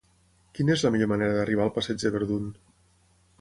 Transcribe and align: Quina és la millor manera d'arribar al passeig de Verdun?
Quina 0.59 0.71
és 0.75 0.85
la 0.85 0.91
millor 0.95 1.11
manera 1.11 1.35
d'arribar 1.35 1.67
al 1.67 1.73
passeig 1.77 2.01
de 2.07 2.13
Verdun? 2.17 2.49